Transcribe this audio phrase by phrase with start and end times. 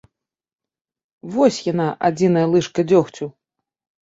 [1.35, 3.25] Вось яна, адзіная лыжка дзёгцю.